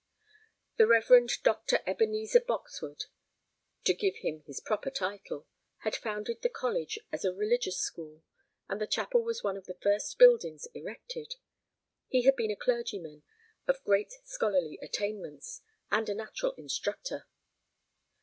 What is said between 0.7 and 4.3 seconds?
The Reverend Doctor Ebenezer Boxwood, to give